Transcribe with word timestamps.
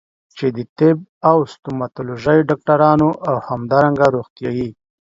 چې 0.37 0.47
د 0.55 0.59
طب 0.77 0.97
او 1.29 1.37
ستوماتولوژي 1.53 2.39
د 2.43 2.45
ډاکټرانو 2.49 3.09
او 3.27 3.35
همدارنګه 3.47 4.05
د 4.09 4.13
روغتيايي 4.15 4.69